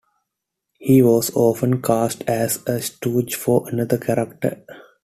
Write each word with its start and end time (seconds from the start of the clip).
He 0.79 1.03
was 1.03 1.29
often 1.35 1.79
cast 1.83 2.23
as 2.27 2.63
a 2.65 2.81
stooge 2.81 3.35
for 3.35 3.69
another 3.69 3.99
character. 3.99 4.65